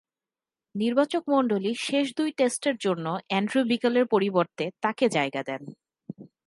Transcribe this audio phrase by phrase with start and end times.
[0.75, 5.61] নির্বাচকমণ্ডলী শেষ দুই টেস্টের জন্য অ্যান্ড্রু বিকেলের পরিবর্তে তাকে জায়গা দেন।